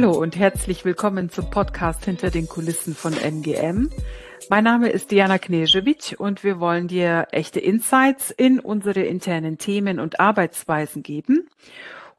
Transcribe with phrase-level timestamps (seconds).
[0.00, 3.90] Hallo und herzlich willkommen zum Podcast Hinter den Kulissen von MGM.
[4.48, 9.98] Mein Name ist Diana Knežević und wir wollen dir echte Insights in unsere internen Themen
[9.98, 11.48] und Arbeitsweisen geben.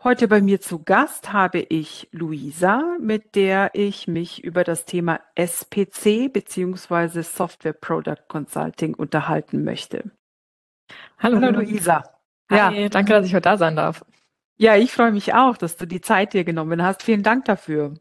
[0.03, 5.21] Heute bei mir zu Gast habe ich Luisa, mit der ich mich über das Thema
[5.35, 7.21] SPC bzw.
[7.21, 10.11] Software Product Consulting unterhalten möchte.
[11.17, 12.03] Hallo, Hallo Luisa.
[12.51, 12.89] Hi, ja.
[12.89, 14.03] danke, dass ich heute da sein darf.
[14.59, 17.01] Ja, ich freue mich auch, dass du die Zeit dir genommen hast.
[17.03, 17.95] Vielen Dank dafür.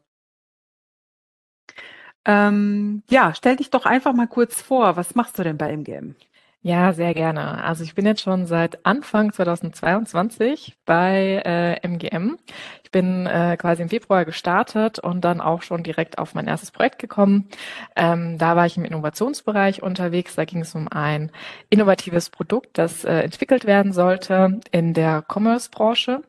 [2.25, 4.95] Ähm, ja, stell dich doch einfach mal kurz vor.
[4.95, 6.15] Was machst du denn bei MGM?
[6.61, 7.63] Ja, sehr gerne.
[7.63, 12.37] Also ich bin jetzt schon seit Anfang 2022 bei äh, MGM.
[12.83, 16.71] Ich bin äh, quasi im Februar gestartet und dann auch schon direkt auf mein erstes
[16.71, 17.47] Projekt gekommen.
[17.95, 20.35] Ähm, da war ich im Innovationsbereich unterwegs.
[20.35, 21.31] Da ging es um ein
[21.69, 26.23] innovatives Produkt, das äh, entwickelt werden sollte in der Commerce-Branche.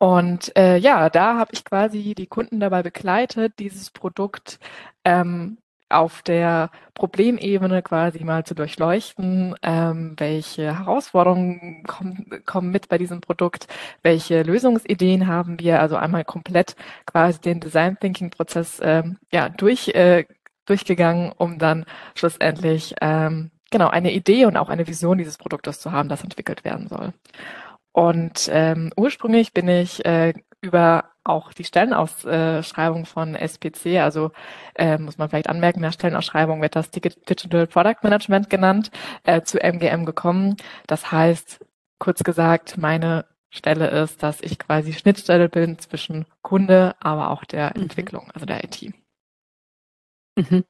[0.00, 4.58] Und äh, ja, da habe ich quasi die Kunden dabei begleitet, dieses Produkt
[5.04, 5.58] ähm,
[5.90, 13.20] auf der Problemebene quasi mal zu durchleuchten, ähm, welche Herausforderungen kommen, kommen mit bei diesem
[13.20, 13.66] Produkt,
[14.02, 19.88] welche Lösungsideen haben wir, also einmal komplett quasi den Design Thinking Prozess ähm, ja durch
[19.88, 20.24] äh,
[20.64, 21.84] durchgegangen, um dann
[22.14, 26.64] schlussendlich ähm, genau eine Idee und auch eine Vision dieses Produktes zu haben, das entwickelt
[26.64, 27.12] werden soll.
[27.92, 34.32] Und ähm, ursprünglich bin ich äh, über auch die Stellenausschreibung von SPC, also
[34.74, 38.90] äh, muss man vielleicht anmerken, in der Stellenausschreibung wird das Digital Product Management genannt,
[39.24, 40.56] äh, zu MGM gekommen.
[40.86, 41.64] Das heißt,
[41.98, 47.72] kurz gesagt, meine Stelle ist, dass ich quasi Schnittstelle bin zwischen Kunde, aber auch der
[47.74, 47.82] mhm.
[47.82, 48.94] Entwicklung, also der IT.
[50.36, 50.64] Mhm.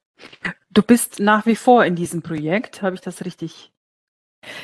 [0.69, 3.71] Du bist nach wie vor in diesem Projekt, habe ich das richtig?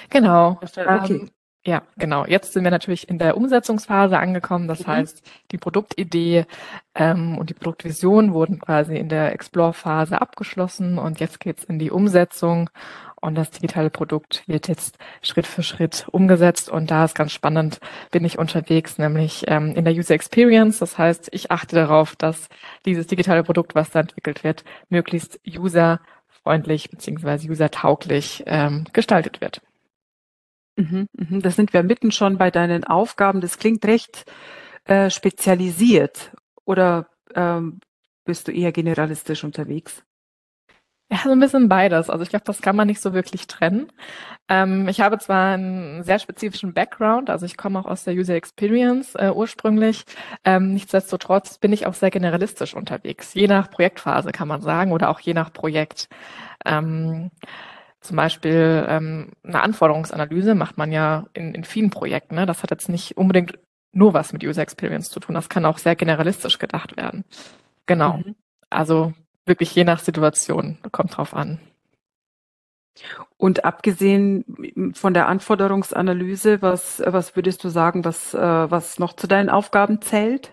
[0.10, 0.60] Genau.
[0.62, 1.14] Okay.
[1.14, 1.32] Ähm,
[1.66, 2.26] ja, genau.
[2.26, 4.68] Jetzt sind wir natürlich in der Umsetzungsphase angekommen.
[4.68, 4.92] Das mhm.
[4.92, 6.46] heißt, die Produktidee
[6.96, 11.92] ähm, und die Produktvision wurden quasi in der Explore-Phase abgeschlossen und jetzt geht's in die
[11.92, 12.70] Umsetzung
[13.20, 17.80] und das digitale Produkt wird jetzt Schritt für Schritt umgesetzt und da ist ganz spannend,
[18.12, 20.80] bin ich unterwegs, nämlich ähm, in der User Experience.
[20.80, 22.48] Das heißt, ich achte darauf, dass
[22.86, 29.62] dieses digitale Produkt, was da entwickelt wird, möglichst userfreundlich beziehungsweise usertauglich ähm, gestaltet wird.
[30.78, 31.42] Mhm, mhm.
[31.42, 33.42] Da sind wir mitten schon bei deinen Aufgaben.
[33.42, 34.26] Das klingt recht
[34.86, 36.32] äh, spezialisiert.
[36.66, 37.80] Oder ähm,
[38.26, 40.04] bist du eher generalistisch unterwegs?
[41.10, 42.10] Ja, so ein bisschen beides.
[42.10, 43.90] Also ich glaube, das kann man nicht so wirklich trennen.
[44.50, 48.36] Ähm, ich habe zwar einen sehr spezifischen Background, also ich komme auch aus der User
[48.36, 50.04] Experience äh, ursprünglich.
[50.44, 55.10] Ähm, nichtsdestotrotz bin ich auch sehr generalistisch unterwegs, je nach Projektphase kann man sagen oder
[55.10, 56.10] auch je nach Projekt.
[56.66, 57.32] Ähm,
[58.02, 62.36] zum Beispiel ähm, eine Anforderungsanalyse macht man ja in, in vielen Projekten.
[62.36, 62.46] Ne?
[62.46, 63.60] Das hat jetzt nicht unbedingt
[63.92, 65.36] nur was mit User Experience zu tun.
[65.36, 67.26] Das kann auch sehr generalistisch gedacht werden.
[67.86, 68.18] Genau.
[68.18, 68.36] Mhm.
[68.70, 69.14] Also
[69.46, 71.60] wirklich je nach Situation, kommt drauf an.
[73.38, 79.28] Und abgesehen von der Anforderungsanalyse, was, was würdest du sagen, was, äh, was noch zu
[79.28, 80.52] deinen Aufgaben zählt?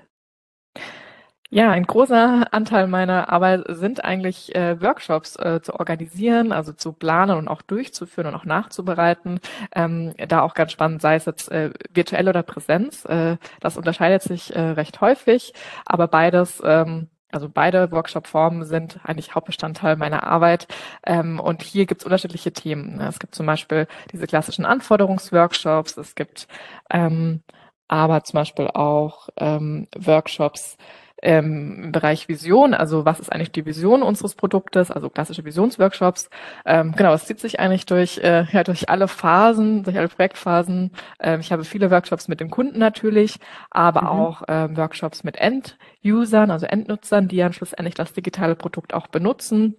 [1.54, 6.92] Ja, ein großer Anteil meiner Arbeit sind eigentlich äh, Workshops äh, zu organisieren, also zu
[6.92, 9.38] planen und auch durchzuführen und auch nachzubereiten.
[9.72, 13.04] Ähm, da auch ganz spannend, sei es jetzt äh, virtuell oder Präsenz.
[13.04, 15.54] Äh, das unterscheidet sich äh, recht häufig,
[15.86, 20.66] aber beides ähm, also beide Workshop-Formen sind eigentlich Hauptbestandteil meiner Arbeit.
[21.06, 23.00] Ähm, und hier gibt es unterschiedliche Themen.
[23.00, 25.96] Es gibt zum Beispiel diese klassischen Anforderungsworkshops.
[25.98, 26.48] Es gibt
[26.90, 27.42] ähm,
[27.88, 30.76] aber zum Beispiel auch ähm, Workshops,
[31.24, 36.28] ähm, im Bereich Vision, also was ist eigentlich die Vision unseres Produktes, also klassische Visionsworkshops.
[36.66, 40.92] Ähm, genau, es zieht sich eigentlich durch, äh, ja, durch alle Phasen, durch alle Projektphasen.
[41.20, 43.38] Ähm, ich habe viele Workshops mit dem Kunden natürlich,
[43.70, 44.08] aber mhm.
[44.08, 49.76] auch ähm, Workshops mit End-Usern, also Endnutzern, die dann schlussendlich das digitale Produkt auch benutzen.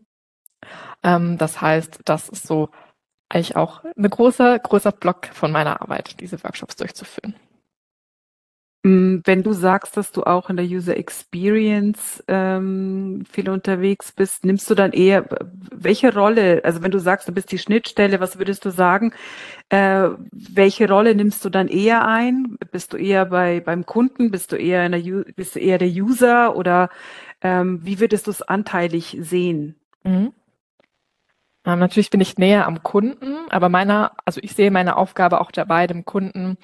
[1.03, 2.69] Ähm, das heißt, das ist so
[3.29, 7.35] eigentlich auch ein großer, großer Block von meiner Arbeit, diese Workshops durchzuführen.
[8.85, 14.45] Mm, wenn du sagst, dass du auch in der User Experience ähm, viel unterwegs bist,
[14.45, 15.25] nimmst du dann eher,
[15.71, 19.11] welche Rolle, also wenn du sagst, du bist die Schnittstelle, was würdest du sagen,
[19.69, 22.59] äh, welche Rolle nimmst du dann eher ein?
[22.71, 25.89] Bist du eher bei beim Kunden, bist du eher in der, bist du eher der
[25.89, 26.89] User oder
[27.41, 29.79] ähm, wie würdest du es anteilig sehen?
[30.03, 30.31] Mhm.
[31.65, 35.49] Ähm, natürlich bin ich näher am Kunden, aber meiner, also ich sehe meine Aufgabe auch
[35.49, 36.57] dabei, dem Kunden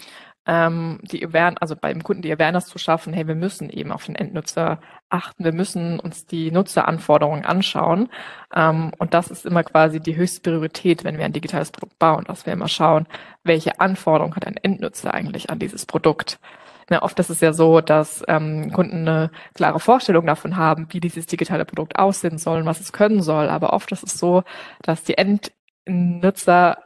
[0.46, 4.06] ähm, die Awareness, also beim Kunden die Awareness zu schaffen, hey, wir müssen eben auf
[4.06, 4.80] den Endnutzer
[5.10, 8.10] achten, wir müssen uns die Nutzeranforderungen anschauen.
[8.54, 12.26] Ähm, und das ist immer quasi die höchste Priorität, wenn wir ein digitales Produkt bauen,
[12.26, 13.08] dass wir immer schauen,
[13.44, 16.40] welche Anforderungen hat ein Endnutzer eigentlich an dieses Produkt.
[16.90, 21.00] Ne, oft ist es ja so, dass ähm, Kunden eine klare Vorstellung davon haben, wie
[21.00, 23.48] dieses digitale Produkt aussehen soll und was es können soll.
[23.48, 24.44] Aber oft ist es so,
[24.82, 26.78] dass die Endnutzer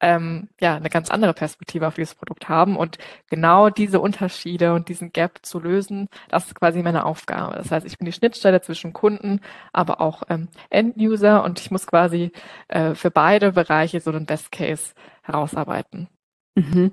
[0.00, 2.98] ähm, ja eine ganz andere Perspektive auf dieses Produkt haben und
[3.28, 7.56] genau diese Unterschiede und diesen Gap zu lösen, das ist quasi meine Aufgabe.
[7.56, 9.40] Das heißt, ich bin die Schnittstelle zwischen Kunden,
[9.72, 12.32] aber auch ähm, End-User und ich muss quasi
[12.68, 16.08] äh, für beide Bereiche so einen Best Case herausarbeiten.
[16.54, 16.92] Mhm.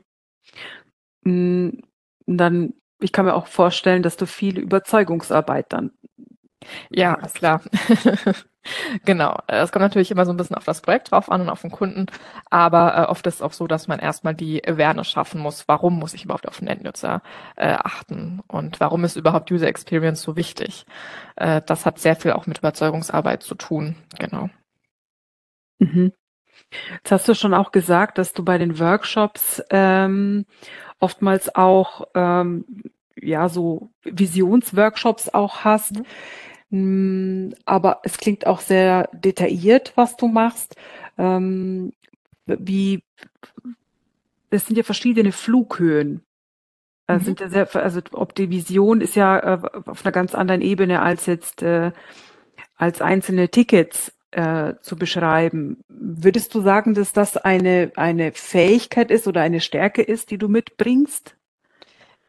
[1.23, 1.69] Mm,
[2.25, 5.91] dann, ich kann mir auch vorstellen, dass du viel Überzeugungsarbeit dann.
[6.89, 7.61] Ja, klar.
[9.05, 9.37] Genau.
[9.47, 11.71] Es kommt natürlich immer so ein bisschen auf das Projekt drauf an und auf den
[11.71, 12.07] Kunden,
[12.49, 15.97] aber äh, oft ist es auch so, dass man erstmal die Awareness schaffen muss, warum
[15.97, 17.21] muss ich überhaupt auf den Endnutzer
[17.55, 20.85] äh, achten und warum ist überhaupt User Experience so wichtig.
[21.37, 23.95] Äh, das hat sehr viel auch mit Überzeugungsarbeit zu tun.
[24.19, 24.49] Genau.
[25.79, 26.11] Mhm.
[26.93, 30.45] Jetzt hast du schon auch gesagt, dass du bei den Workshops ähm,
[30.99, 32.65] oftmals auch ähm,
[33.15, 35.97] ja so Visionsworkshops auch hast.
[35.99, 36.05] Mhm.
[36.71, 40.75] Hm, aber es klingt auch sehr detailliert, was du machst.
[41.17, 41.93] Ähm,
[42.45, 43.03] wie,
[44.49, 46.23] es sind ja verschiedene Flughöhen.
[47.07, 47.19] Mhm.
[47.21, 51.01] Sind ja sehr, also ob die Vision ist ja äh, auf einer ganz anderen Ebene
[51.01, 51.91] als jetzt äh,
[52.75, 55.83] als einzelne Tickets äh, zu beschreiben.
[55.87, 60.49] Würdest du sagen, dass das eine eine Fähigkeit ist oder eine Stärke ist, die du
[60.49, 61.37] mitbringst?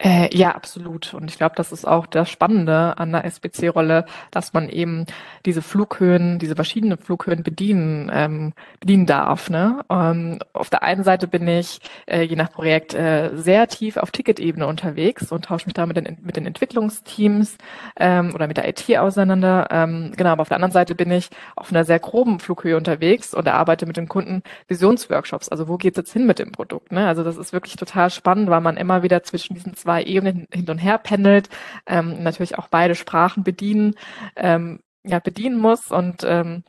[0.00, 1.12] Äh, ja, absolut.
[1.12, 5.06] Und ich glaube, das ist auch das Spannende an der SBC-Rolle, dass man eben
[5.44, 9.50] diese Flughöhen, diese verschiedenen Flughöhen bedienen, ähm, bedienen darf.
[9.50, 9.84] Ne?
[9.90, 14.12] Ähm, auf der einen Seite bin ich, äh, je nach Projekt, äh, sehr tief auf
[14.12, 17.58] Ticketebene unterwegs und tausche mich da mit den, mit den Entwicklungsteams
[17.96, 19.66] ähm, oder mit der IT auseinander.
[19.72, 23.34] Ähm, genau, aber auf der anderen Seite bin ich auf einer sehr groben Flughöhe unterwegs
[23.34, 25.48] und arbeite mit den Kunden Visionsworkshops.
[25.48, 26.92] Also wo geht's jetzt hin mit dem Produkt?
[26.92, 27.08] Ne?
[27.08, 30.78] Also das ist wirklich total spannend, weil man immer wieder zwischen diesen Ebenen hin und
[30.78, 31.48] her pendelt,
[31.86, 33.94] ähm, natürlich auch beide Sprachen bedienen,
[34.36, 36.64] ähm, ja, bedienen muss und ähm,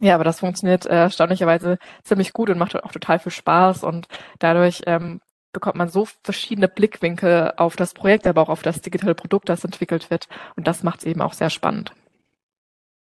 [0.00, 4.08] ja, aber das funktioniert äh, erstaunlicherweise ziemlich gut und macht auch total viel Spaß und
[4.38, 5.20] dadurch ähm,
[5.52, 9.64] bekommt man so verschiedene Blickwinkel auf das Projekt, aber auch auf das digitale Produkt, das
[9.64, 10.28] entwickelt wird.
[10.56, 11.92] Und das macht es eben auch sehr spannend.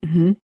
[0.03, 0.37] Mhm.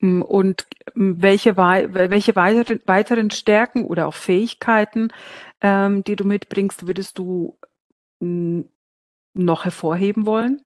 [0.00, 5.08] Mm, und mm, welche, welche weiteren Stärken oder auch Fähigkeiten,
[5.60, 7.57] ähm, die du mitbringst, würdest du
[8.20, 10.62] noch hervorheben wollen?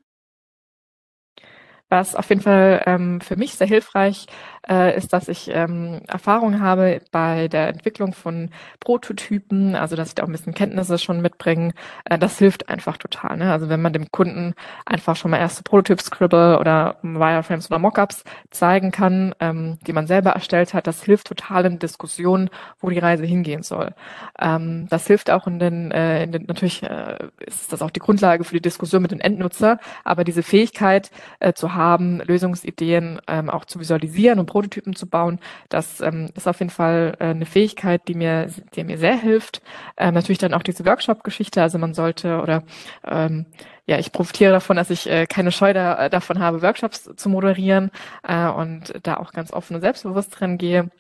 [1.93, 4.27] Was auf jeden Fall ähm, für mich sehr hilfreich
[4.67, 8.49] äh, ist, dass ich ähm, Erfahrung habe bei der Entwicklung von
[8.81, 11.75] Prototypen, also dass ich da auch ein bisschen Kenntnisse schon mitbringe.
[12.05, 13.37] Äh, das hilft einfach total.
[13.37, 13.53] Ne?
[13.53, 14.55] Also wenn man dem Kunden
[14.87, 20.31] einfach schon mal erste Prototyp-Scribble oder Wireframes oder Mockups zeigen kann, ähm, die man selber
[20.31, 22.49] erstellt hat, das hilft total in Diskussionen,
[22.81, 23.95] wo die Reise hingehen soll.
[24.39, 28.01] Ähm, das hilft auch in den, äh, in den natürlich äh, ist das auch die
[28.01, 31.11] Grundlage für die Diskussion mit den Endnutzer, aber diese Fähigkeit
[31.41, 31.82] äh, zu haben,
[32.25, 35.39] Lösungsideen ähm, auch zu visualisieren und Prototypen zu bauen.
[35.69, 39.63] Das ähm, ist auf jeden Fall äh, eine Fähigkeit, die mir, die mir sehr hilft.
[39.97, 41.63] Ähm, natürlich dann auch diese Workshop-Geschichte.
[41.63, 42.65] Also man sollte oder
[43.05, 43.47] ähm,
[43.87, 47.91] ja, ich profitiere davon, dass ich äh, keine Scheu da, davon habe, Workshops zu moderieren
[48.23, 50.91] äh, und da auch ganz offen und selbstbewusst drin gehe.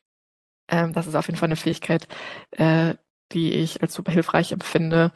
[0.68, 2.08] Ähm, das ist auf jeden Fall eine Fähigkeit,
[2.52, 2.94] äh,
[3.32, 5.12] die ich als super hilfreich empfinde.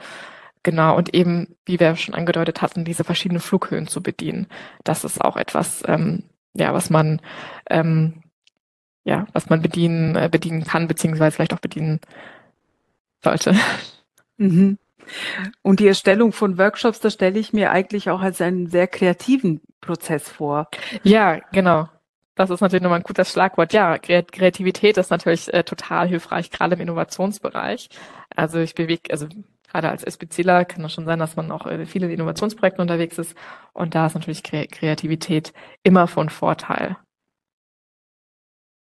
[0.67, 4.49] Genau, und eben, wie wir schon angedeutet hatten, diese verschiedenen Flughöhen zu bedienen.
[4.83, 7.21] Das ist auch etwas, ähm, ja, was man
[7.71, 8.25] ähm,
[9.05, 12.01] ja, was man bedienen, äh, bedienen kann, beziehungsweise vielleicht auch bedienen
[13.23, 13.55] sollte.
[14.39, 14.79] Mhm.
[15.63, 19.61] Und die Erstellung von Workshops, da stelle ich mir eigentlich auch als einen sehr kreativen
[19.81, 20.69] Prozess vor.
[21.05, 21.89] Ja, genau.
[22.35, 23.73] Das ist natürlich nochmal ein gutes Schlagwort.
[23.73, 27.89] Ja, Kreativität ist natürlich äh, total hilfreich, gerade im Innovationsbereich.
[28.35, 29.29] Also ich bewege, also
[29.69, 33.35] gerade als SBCler kann es schon sein, dass man auch äh, viele Innovationsprojekte unterwegs ist.
[33.73, 36.97] Und da ist natürlich Kreativität immer von Vorteil.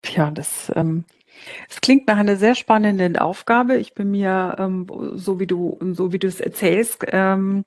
[0.05, 1.05] Ja, das, ähm,
[1.69, 3.77] es klingt nach einer sehr spannenden Aufgabe.
[3.77, 7.65] Ich bin mir, ähm, so wie du, so wie du es erzählst, ähm,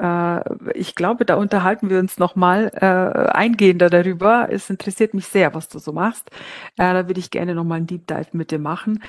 [0.00, 0.40] äh,
[0.74, 4.48] ich glaube, da unterhalten wir uns nochmal äh, eingehender darüber.
[4.50, 6.30] Es interessiert mich sehr, was du so machst.
[6.76, 9.02] Äh, da würde ich gerne nochmal einen Deep Dive mit dir machen.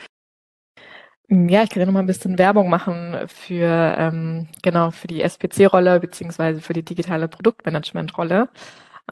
[1.34, 5.22] Ja, ich kann ja noch mal ein bisschen Werbung machen für ähm, genau für die
[5.22, 8.50] SPC-Rolle beziehungsweise für die digitale Produktmanagement-Rolle.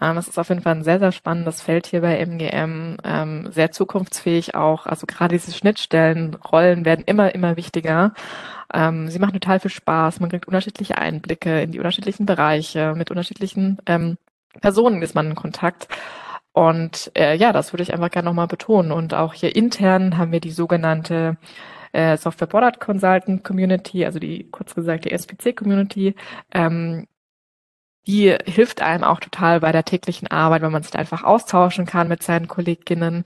[0.01, 3.51] Ähm, es ist auf jeden Fall ein sehr, sehr spannendes Feld hier bei MGM, ähm,
[3.51, 4.85] sehr zukunftsfähig auch.
[4.85, 8.13] Also gerade diese Schnittstellenrollen werden immer, immer wichtiger.
[8.73, 10.19] Ähm, sie machen total viel Spaß.
[10.19, 12.95] Man kriegt unterschiedliche Einblicke in die unterschiedlichen Bereiche.
[12.95, 14.17] Mit unterschiedlichen ähm,
[14.61, 15.87] Personen ist man in Kontakt.
[16.53, 18.91] Und äh, ja, das würde ich einfach gerne nochmal betonen.
[18.91, 21.37] Und auch hier intern haben wir die sogenannte
[21.91, 26.15] äh, Software Product Consultant Community, also die kurz gesagt die SPC Community.
[26.51, 27.07] Ähm,
[28.07, 32.07] die hilft einem auch total bei der täglichen Arbeit, wenn man sich einfach austauschen kann
[32.07, 33.23] mit seinen Kolleginnen.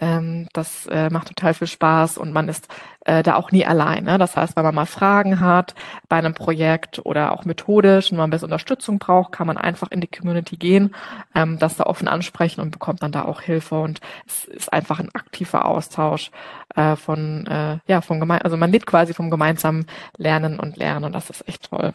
[0.00, 2.68] Ähm, das äh, macht total viel Spaß und man ist
[3.06, 4.04] äh, da auch nie allein.
[4.04, 4.18] Ne?
[4.18, 5.74] Das heißt, wenn man mal Fragen hat
[6.08, 9.90] bei einem Projekt oder auch methodisch und man ein bisschen Unterstützung braucht, kann man einfach
[9.90, 10.94] in die Community gehen,
[11.34, 13.80] ähm, das da offen ansprechen und bekommt dann da auch Hilfe.
[13.80, 16.30] Und es ist einfach ein aktiver Austausch
[16.74, 21.04] äh, von, äh, ja, vom gemein, also man lebt quasi vom gemeinsamen Lernen und Lernen
[21.04, 21.94] und das ist echt toll.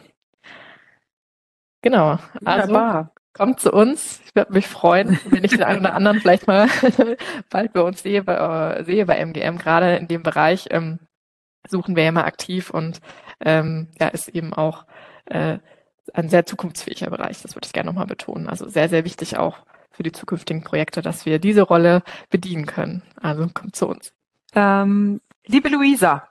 [1.82, 2.18] Genau.
[2.44, 3.12] Also Wunderbar.
[3.34, 4.22] kommt zu uns.
[4.24, 6.68] Ich würde mich freuen, wenn ich den einen oder anderen vielleicht mal
[7.50, 9.58] bald bei uns sehe, bei, äh, sehe bei MGM.
[9.58, 10.98] Gerade in dem Bereich ähm,
[11.68, 13.00] suchen wir ja immer aktiv und
[13.40, 14.86] ähm, ja, ist eben auch
[15.26, 15.58] äh,
[16.12, 17.42] ein sehr zukunftsfähiger Bereich.
[17.42, 18.48] Das würde ich gerne nochmal betonen.
[18.48, 19.58] Also sehr, sehr wichtig auch
[19.90, 23.02] für die zukünftigen Projekte, dass wir diese Rolle bedienen können.
[23.20, 24.12] Also kommt zu uns.
[24.54, 26.28] Ähm, liebe Luisa,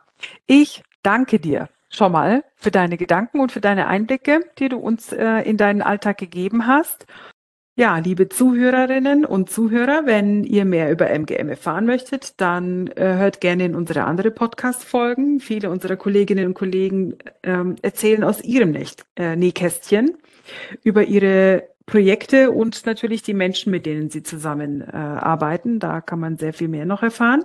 [0.48, 5.12] ich danke dir schon mal für deine Gedanken und für deine Einblicke, die du uns
[5.12, 7.06] äh, in deinen Alltag gegeben hast.
[7.76, 13.42] Ja, liebe Zuhörerinnen und Zuhörer, wenn ihr mehr über MGM erfahren möchtet, dann äh, hört
[13.42, 15.40] gerne in unsere andere Podcast-Folgen.
[15.40, 20.18] Viele unserer Kolleginnen und Kollegen ähm, erzählen aus ihrem Nächt äh, Nähkästchen
[20.84, 25.80] über ihre Projekte und natürlich die Menschen, mit denen sie zusammen äh.
[25.80, 27.44] Da kann man sehr viel mehr noch erfahren.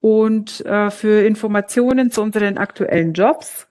[0.00, 3.68] Und äh, für Informationen zu unseren aktuellen Jobs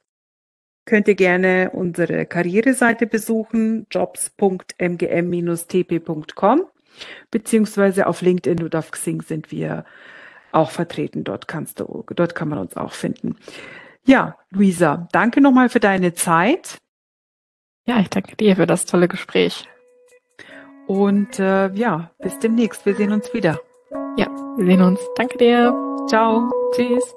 [0.85, 6.61] könnt ihr gerne unsere Karriereseite besuchen, jobs.mgm-tp.com,
[7.29, 9.83] beziehungsweise auf LinkedIn oder auf Xing sind wir
[10.51, 11.23] auch vertreten.
[11.23, 13.35] Dort kannst du, dort kann man uns auch finden.
[14.05, 16.77] Ja, Luisa, danke nochmal für deine Zeit.
[17.85, 19.67] Ja, ich danke dir für das tolle Gespräch.
[20.87, 22.85] Und äh, ja, bis demnächst.
[22.85, 23.59] Wir sehen uns wieder.
[24.17, 24.99] Ja, wir sehen uns.
[25.15, 25.73] Danke dir.
[26.07, 26.49] Ciao.
[26.73, 27.16] Tschüss.